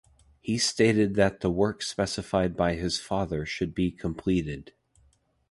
He 0.39 0.57
stated 0.57 1.13
that 1.13 1.41
the 1.41 1.51
work 1.51 1.83
specified 1.83 2.57
by 2.57 2.73
his 2.73 2.99
father 2.99 3.45
should 3.45 3.75
be 3.75 3.91
completed. 3.91 4.73